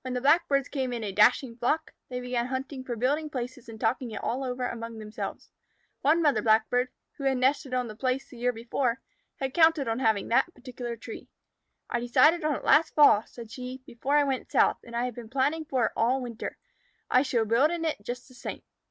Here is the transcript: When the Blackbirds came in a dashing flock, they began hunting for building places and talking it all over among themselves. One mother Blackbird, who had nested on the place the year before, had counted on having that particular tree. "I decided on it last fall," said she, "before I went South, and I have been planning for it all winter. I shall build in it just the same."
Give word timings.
When 0.00 0.14
the 0.14 0.22
Blackbirds 0.22 0.66
came 0.68 0.94
in 0.94 1.04
a 1.04 1.12
dashing 1.12 1.54
flock, 1.54 1.92
they 2.08 2.20
began 2.20 2.46
hunting 2.46 2.82
for 2.84 2.96
building 2.96 3.28
places 3.28 3.68
and 3.68 3.78
talking 3.78 4.10
it 4.12 4.22
all 4.24 4.42
over 4.42 4.66
among 4.66 4.96
themselves. 4.96 5.50
One 6.00 6.22
mother 6.22 6.40
Blackbird, 6.40 6.88
who 7.18 7.24
had 7.24 7.36
nested 7.36 7.74
on 7.74 7.86
the 7.86 7.94
place 7.94 8.30
the 8.30 8.38
year 8.38 8.50
before, 8.54 9.02
had 9.36 9.52
counted 9.52 9.86
on 9.86 9.98
having 9.98 10.28
that 10.28 10.54
particular 10.54 10.96
tree. 10.96 11.28
"I 11.90 12.00
decided 12.00 12.44
on 12.44 12.54
it 12.56 12.64
last 12.64 12.94
fall," 12.94 13.24
said 13.26 13.50
she, 13.50 13.82
"before 13.84 14.16
I 14.16 14.24
went 14.24 14.50
South, 14.50 14.78
and 14.84 14.96
I 14.96 15.04
have 15.04 15.14
been 15.14 15.28
planning 15.28 15.66
for 15.66 15.84
it 15.84 15.92
all 15.94 16.22
winter. 16.22 16.56
I 17.10 17.20
shall 17.20 17.44
build 17.44 17.70
in 17.70 17.84
it 17.84 18.02
just 18.02 18.26
the 18.26 18.34
same." 18.34 18.62